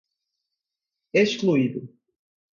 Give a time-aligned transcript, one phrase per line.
[1.23, 1.87] excluído